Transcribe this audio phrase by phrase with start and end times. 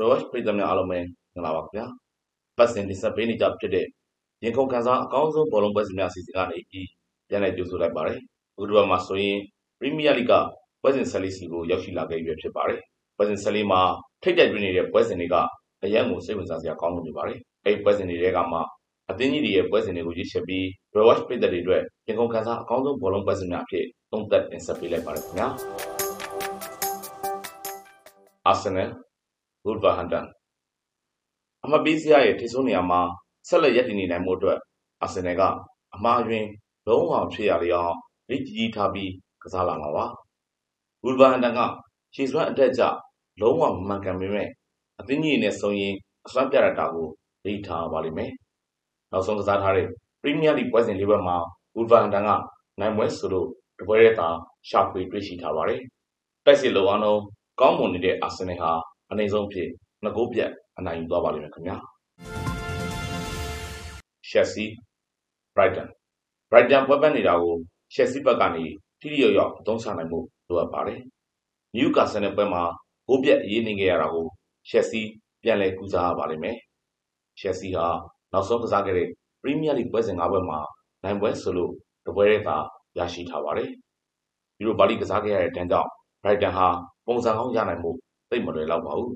[0.00, 1.86] Roach ပြည်သူများအားလုံးပဲမင်္ဂလာပါခင်ဗျာ
[2.58, 3.86] ပတ်စဉ်တင်ဆက်ပေးနေကြဖြစ်တဲ့
[4.44, 6.88] ရင်ခုန်ခံစားအကောင်းဆုံးဘောလုံးပွဲစဉ်များအစီအစဉ်ကနေပြီး
[7.28, 8.18] ပြန်လည်ကြိုဆိုလိုက်ပါတယ်
[8.54, 9.38] အခုဒီမှာဆိုရင်
[9.78, 10.34] ပရီးမီးယားလိဂ်က
[10.82, 12.80] ပွဲစဉ်၁၄စီကိုရောက်ရှိလာခဲ့ပြီဖြစ်ပါတယ်
[13.16, 13.80] ပွဲစဉ်၁၄မှာ
[14.22, 15.36] ထိတ်တက်တွင်းနေတဲ့ပွဲစဉ်တွေက
[15.84, 18.58] အရန်ကိုစိတ်ဝင်စားစရာကောင်းလို့နေပါတယ်အဲဒီပွဲစဉ်တွေကမှ
[19.10, 20.64] အသင်းကြီးတွေရဲ့ပွဲစဉ်တွေကိုရွေးချယ်ပြီး
[20.96, 25.48] Roach ပြည်သူတွေအတွက်ရင်ခုန်ခံစားအကောင်းဆုံးဘောလုံးပွဲစဉ်များအဖြစ်သုံးသပ်တင်ဆက်ပေးလိုက်ပါတယ်ခင်ဗျာ
[28.50, 28.90] Arsenal
[29.64, 30.26] Wolverhampton
[31.64, 33.00] အမှတ်ပေးစရာရဲ့ထိဆုံးနေရာမှာ
[33.48, 34.58] ဆက်လက်ရပ်တည်နေနိုင်မှုအတွက်
[35.02, 35.42] အာဆင်နယ်က
[35.94, 36.48] အမှားယွင်း
[36.86, 37.94] လုံးဝဖြစ်ရလေအောင်
[38.28, 39.10] လက်ကြီးကြီးထားပြီး
[39.42, 40.04] ကစားလာမှာပါ
[41.04, 41.60] ဝူလ်ဗာဟန်တန်က
[42.14, 42.82] ခြေစွမ်းအတက်ကြ
[43.40, 44.48] လုံးဝမမှန်ကန်ပေမဲ့
[45.00, 45.94] အသင်းကြီးနဲ့ဆုံရင်
[46.26, 47.06] အစွမ်းပြရတာကို
[47.44, 48.30] လက်ထားပါလိမ့်မယ်
[49.10, 49.86] နောက်ဆုံးကစားထားတဲ့
[50.22, 51.36] ပရီးမီးယားလိပွဲစဉ်လေးပွဲမှာ
[51.76, 52.30] ဝူလ်ဗာဟန်တန်က
[52.80, 54.28] နိုင်ပွဲဆိုလို့တပွဲရဲတာ
[54.68, 55.80] ရှာဖွေတွေ့ရှိထားပါတယ်
[56.44, 57.20] တိုက်စစ်လုံအောင်တော့
[57.60, 58.72] ကောင်းမွန်နေတဲ့အာဆင်နယ်ဟာ
[59.10, 59.68] အနေဆုံးဖြစ်
[60.04, 61.76] ငကိုးပြတ် အနိုင်ယူသွားပါလိမ့်မယ်ခင်ဗျာ
[64.28, 64.64] ရှက်ဆီ
[65.56, 65.88] ဘရိုက်တန်
[66.50, 67.56] ဘရိုက်တန်ပွဲပန်းနေတာကို
[67.94, 68.64] ရှက်ဆီဘက်ကနေ
[69.00, 71.00] ထိထိရောက်ရောက် အသုံးချနိုင်မှုလိုအပ်ပါတယ်
[71.74, 72.62] နယူကာဆယ်နဲ့ပွဲမှာ
[73.08, 74.26] ဂိုးပြတ်ရေးနေခဲ့ရတာကို
[74.70, 75.00] ရှက်ဆီ
[75.42, 76.56] ပြန်လည်ကူစားရပါလိမ့်မယ်
[77.40, 77.86] ရှက်ဆီဟာ
[78.32, 79.08] နောက်ဆုံးကစားခဲ့တဲ့
[79.42, 80.58] ပရီးမီးယားလိပွဲစဉ် ၅ ပွဲမှာ
[81.04, 81.72] နိုင်ပွဲဆိုလို့
[82.06, 82.56] တပွဲရဲသာ
[82.98, 83.70] ရရှိထားပါတယ်
[84.56, 85.90] ဒီလိုဘာလီကစားခဲ့ရတဲ့တန်းကြောင့်
[86.22, 86.66] ဘရိုက်တန်ဟာ
[87.06, 87.90] ပုံစံကောင်းရနိုင်မှု
[88.34, 89.12] သိမလွယ်တော့ပါဘူး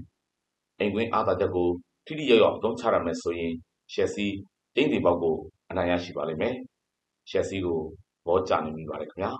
[0.78, 1.68] အိမ်ကွင်းအားသာချက်ကို
[2.06, 3.52] ထိထိရောက်ရောက်အသုံးချရမယ်ဆိုရင်
[3.92, 4.26] ရှက်ဆီ
[4.74, 5.34] ကျင်းစီပေါက်ကို
[5.70, 6.54] အနိုင်ရရှိပါလိမ့်မယ်။
[7.30, 7.78] ရှက်ဆီကို
[8.26, 9.30] ဘောကြနေမိပါတယ်ခင်ဗျာ။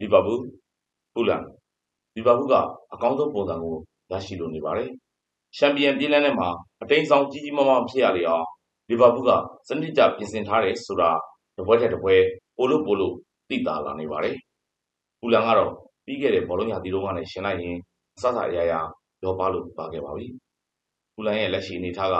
[0.00, 0.42] လီဗာပူး
[1.12, 1.42] ဖူလန်
[2.16, 2.54] လီဗာပူးက
[2.92, 3.74] အကောင်းဆုံးပုံစံကို
[4.10, 4.88] ရရှိလိုနေပါတယ်။
[5.56, 6.48] ချန်ပီယံပြည်လန်းထဲမှာ
[6.82, 8.44] အတိမ်ဆောင်ကြီးကြီးမားမားဖြစ်ရလေအောင်
[8.90, 9.30] လီဗာပူးက
[9.68, 11.10] စနစ်ကျပြင်ဆင်ထားတယ်ဆိုတာ
[11.58, 12.14] တပွဲထက်တပွဲ
[12.56, 13.14] ပိုလို့ပိုလို့
[13.48, 14.36] သိတာလာနေပါတယ်။
[15.20, 15.72] ဖူလန်ကတော့
[16.04, 17.76] ပြီးခဲ့တဲ့ ဘောလုံးရာသီတုန်းကလည်းရှင်လိုက်ရင်
[18.16, 18.80] အစစအရာရာ
[19.24, 20.26] ရောပါလို့ပါခဲ့ပါပြီ။
[21.14, 22.16] ဖူလန်ရဲ့ လက်ရှိအနေအထားက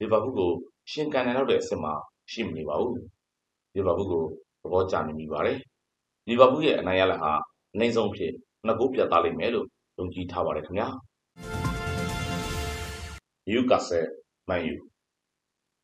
[0.00, 0.50] လီဗာပူးကို
[0.90, 1.92] ယှဉ်ကန်နိုင်လောက်တဲ့အဆင့်မှာ
[2.32, 2.92] ရှိမနေပါဘူး။
[3.74, 4.24] လီဗာပူးကို
[4.62, 5.58] သဘောကျနေမိပါတယ်။
[6.28, 7.32] လီဗာပူးရဲ့ အနိုင်ရလဒ်ဟာ
[7.74, 8.32] အနိမ့်ဆုံးအဖြစ်
[8.66, 9.66] ၂ ဂိုး ပြတ်သားလိမ့်မယ်လို့
[9.98, 10.88] ယုံကြည်ထားပါတယ်ခင်ဗျာ။
[13.46, 14.06] နယူးကာဆယ်-
[14.48, 14.74] မန်ယူ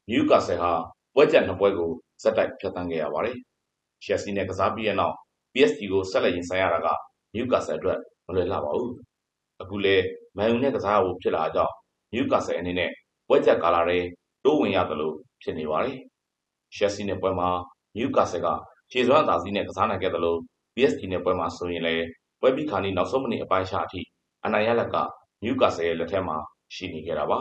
[0.08, 0.72] နယူးကာဆယ်ဟာ
[1.14, 1.90] ပွဲကြတ်၂ ပွဲကို
[2.22, 3.36] ဆက်တိုက် ဖြတ်သန်းခဲ့ရပါတယ်။
[4.04, 5.14] ချက်လ်ဆီးနဲ့ ကစားပြီးတဲ့နောက်
[5.52, 6.88] PSG ကို ဆက်လက်ရင်ဆိုင်ရတာက
[7.34, 8.90] နယူးကာဆယ်အတွက်မလွယ်လှပါဘူး။
[9.62, 10.04] အခုလည်း
[10.36, 11.74] မန်ယူနဲ့ကစားရဖို့ဖြစ်လာတာကြောင့်
[12.12, 12.90] နယူးကာဆယ်အနေနဲ့
[13.28, 13.98] ပွဲကြတ်ကာလထဲ
[14.44, 15.96] တိုးဝင်ရသလိုဖြစ်နေပါတယ်။
[16.76, 17.48] ချက်လ်ဆီးနဲ့ပွဲမှာ
[17.96, 18.48] နယူးကာဆယ်က
[18.90, 20.36] ခြေစွမ်းအသာစီးနဲ့ကစားနိုင်ခဲ့သလို
[20.74, 22.04] PSG နဲ့ပွဲမှာဆိုရင်လည်း
[22.40, 24.00] ပွဲပြီးခါနီးနောက်ဆုံးမိနစ်အပိုင်းအခြားအထိ
[24.44, 24.96] အနိုင်ရလဒ်က
[25.42, 26.36] နယူးကာဆယ်ရဲ့လက်ထဲမှာ
[26.74, 27.38] ရှိနေခဲ့တာပါ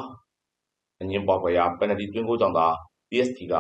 [1.02, 2.68] ။အငြင်းပွားဖွယ်ရာပယ်နယ်တီသွင်းဂိုးကြောင့်သာ
[3.10, 3.54] PSG က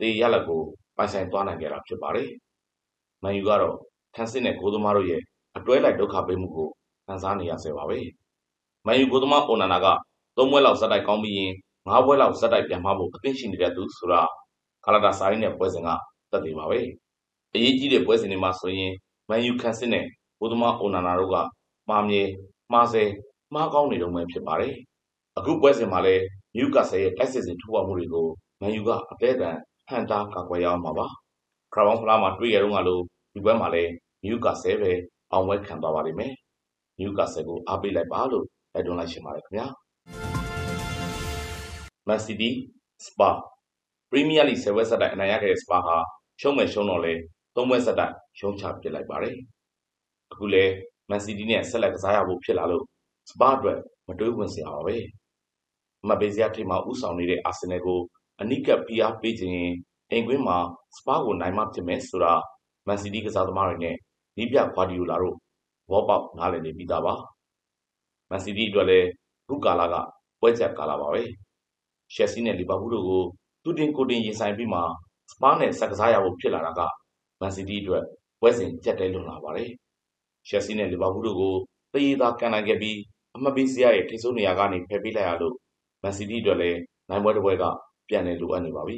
[0.00, 0.62] သေရလဒ်ကို
[0.96, 2.28] ပိုင်ဆိုင်သွားနိုင်ခဲ့တာဖြစ်ပါတယ်။
[3.22, 3.76] မန်ယူကတော့
[4.14, 5.22] ခန်းစစ်နဲ့ဂိုးသမားတို့ရဲ့
[5.56, 6.68] အတွဲလိုက်ဒုက္ခပေးမှုကို
[7.06, 7.98] ခံစားနေရဆဲပါပဲ။
[8.86, 9.86] မန်ယူဂိုးသမားအိုနာနာက
[10.36, 11.52] သုံးပွဲလောက်ဆက်တိုက်ကောင်းပြီးရင်
[11.88, 14.20] ငါးပွဲလောက်ဆက်တိုက်ပြန်မှားဖို့အသင့်ရှိနေတဲ့သူဆိုတာ
[14.84, 15.88] ဂလာတာစာရေးနဲ့ပွဲစဉ်က
[16.30, 16.80] သက်သေပါပဲ။
[17.54, 18.92] အရေးကြီးတဲ့ပွဲစဉ်တွေမှာဆိုရင်
[19.28, 20.04] မန်ယူခံစစ်နဲ့
[20.40, 21.36] ဘိုးသမားအိုနာနာတို့က
[21.88, 22.22] မှားမြဲ
[22.72, 23.04] မှားဆဲ
[23.54, 24.74] မှားကောင်းနေတုန်းပဲဖြစ်ပါတယ်။
[25.38, 26.22] အခုပွဲစဉ်မှာလည်း
[26.56, 28.26] နယူးကာဆယ်ရဲ့တိုက်စစ်စဉ်ထိုးဖောက်မှုတွေကို
[28.60, 29.50] မန်ယူကအသေးအံ
[29.88, 31.06] ဟန်တာကာကွယ်ရအောင်ပါပါ။
[31.74, 33.02] ခရာဘောင်းဖလားမှာတွေ့ရတော့ကလို့
[33.34, 33.90] ဒီပွဲမှာလည်း
[34.22, 34.92] နယူးကာဆယ်ပဲ
[35.32, 36.32] အောင်ပွဲခံသွားပါလိမ့်မယ်။
[36.98, 39.66] နယူးကာဆယ်ကို အားပေးလိုက်ပါလို့ တိုက်တွန်းလိုက်ရှင်ပါတယ်ခင်ဗျာ။
[42.08, 42.54] မန်စီးတီး၊
[43.06, 43.30] စပါ
[44.10, 45.96] ပရီးမီးယားလိဂ် ၁၀ ပွဲဆက်တိုက် အနိုင်ရခဲ့တဲ့ စပါဟာ
[46.40, 47.20] ရှုံးမယ်ရှုံးတော့လည်း
[47.56, 49.34] ၃ ပွဲဆက်တိုက်ရှုံးချပစ်လိုက်ပါတယ်။
[50.32, 50.72] အခုလည်း
[51.10, 52.84] မန်စီးတီးနဲ့ ဆက်လက်ကစားရဖို့ ဖြစ်လာလို့
[53.30, 53.78] စပါအတွက်
[54.08, 54.96] မတွေးဝံ့စရာပါပဲ။
[56.02, 58.00] အမှတ်ပေးဇယားထိပ်မှာ ဦးဆောင်နေတဲ့ အာဆင်နယ်ကို
[58.40, 59.72] အနီးကပ် ဖိအားပေးချင်ရင်
[60.10, 60.58] အိမ်ကွင်းမှာ
[60.96, 62.32] စပါးကို နိုင်မှဖြစ်မယ်ဆိုတာ
[62.86, 63.96] မန်စီးတီးကစားသမားတွေနဲ့
[64.36, 65.38] နည်းပြဂွါဒီယိုလာတို့ သ
[65.90, 67.14] ဘောပေါက်နားလည်နေပြီးသားပါ။
[68.30, 69.06] မန်စီးတီးအတွက်လည်း
[69.44, 69.94] အခုကာလက
[70.40, 71.22] ပွဲကြတ်ကာလပါပဲ
[72.14, 73.22] ရှက်ဆီနဲ့ လီဗာပူးတို့ကို
[73.62, 74.80] သူတင်ကိုယ်တင် ရင်ဆိုင်ပြီးမှ
[75.32, 76.80] စပါးနဲ့ဆက်ကစားရဖို့ ဖြစ်လာတာက
[77.40, 78.04] မန်စီးတီးအတွက်
[78.40, 79.70] ပွဲစဉ်ကြက်တဲလွန်လာပါတယ်။
[80.48, 81.54] ရှက်ဆီနဲ့ လီဗာပူးတို့ကို
[81.92, 82.98] သရေသာကန်နိုင်ခဲ့ပြီး
[83.34, 85.54] အမှတ်ပေးဇယားရဲ့ ထိပ်ဆုံးနေရာကနေ ဖယ်ပေးလိုက်ရလို့
[86.02, 86.78] မန်စီးတီးအတွက်လည်း
[87.08, 87.64] နိုင်ပွဲတစ်ပွဲက
[88.08, 88.96] ပြန်လည်လိုအပ်နေပါပြီ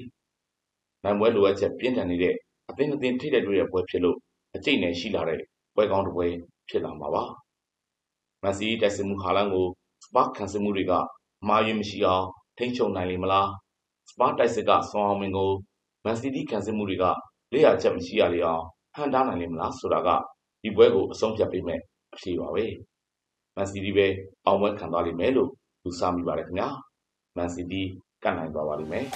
[1.05, 2.35] ။နိုင်ပွဲလိုအပ်ချက် ပြင်းထန်နေတဲ့
[2.70, 4.17] အသင်းနှစ်သင်း ထိပ်တိုက်တွေ့တဲ့ပွဲဖြစ်လို့
[4.54, 5.40] အကျိတ်နဲ့ရှိလာတဲ့
[5.74, 6.26] ပွဲကောင်းတစ်ပွဲ
[6.68, 7.24] ဖြစ်လာမှာပါ။
[8.42, 9.66] မန်စီးတီးတိုက်စစ်မှုဟာလန်ကို
[10.04, 10.92] စပါးခံစစ်မှုတွေက
[11.48, 12.24] မှားယွင်းမရှိအောင်
[12.58, 13.48] ထိန်းချုပ်နိုင်လေမလား
[14.10, 15.50] စပါးတိုက်စစ်ကဆွမ်းအောင်မင်ကို
[16.04, 17.04] မန်စီးတီးခံစစ်မှုတွေက
[17.52, 18.62] လက်ရချက်မရှိရလေအောင်
[18.94, 20.08] ဟန်တားနိုင်လေမလားဆိုတာက
[20.62, 21.80] ဒီပွဲကိုအဆုံးဖြတ်ပေးမယ်
[22.14, 22.64] အဖြေပါပဲ
[23.56, 24.06] မန်စီးတီးပဲ
[24.46, 25.50] အောင်ပွဲခံသွားလိမ့်မယ်လို့
[25.82, 26.68] ယူဆမိပါတယ်ခင်ဗျာ
[27.36, 27.88] မန်စီးတီး
[28.22, 29.06] ကတ်နိုင်သွားပါလိမ့်မယ်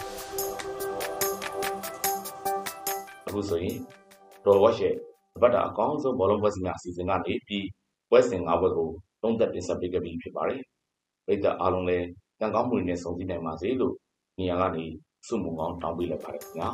[3.26, 3.76] အခုဆိုရင်
[4.44, 4.94] ဒေါ်ဝက်ရဲ့
[5.34, 7.66] တပတ်တာအကောင်းဆုံးဘောလုံးပွဲစဉ်များအစီအစဉ်ကနေပြီး
[8.10, 8.90] ပွဲစဉ်၅ပွဲကို
[9.22, 10.60] သုံးသပ်တင်ဆက်ပေးခဲ့ပြီးဖြစ်ပါတယ်
[11.26, 12.06] ပရိသတ်အားလုံးလည်း
[12.40, 13.94] ကံကောင်းမှုတွေနဲ့ဆုံစည်းနိုင်ပါစေလို့
[14.38, 14.84] နေရာကနေ
[15.26, 16.68] ဆုမွန်ကောင်းတောင်းပေးလိုက်ပါတယ်ခင်ဗျာ